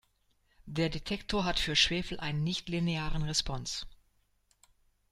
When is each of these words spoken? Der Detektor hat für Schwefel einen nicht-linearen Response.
Der 0.65 0.89
Detektor 0.89 1.45
hat 1.45 1.59
für 1.59 1.75
Schwefel 1.75 2.19
einen 2.19 2.43
nicht-linearen 2.43 3.21
Response. 3.21 3.85